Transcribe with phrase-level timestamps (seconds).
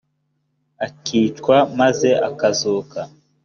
[0.85, 2.99] akicwa maze akazuka